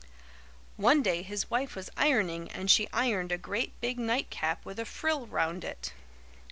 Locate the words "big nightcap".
3.81-4.65